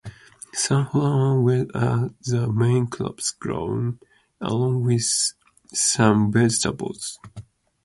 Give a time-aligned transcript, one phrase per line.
[0.55, 3.99] Sunflower, wheat are the main crops grown
[4.39, 5.33] along with
[5.71, 7.19] some vegetables.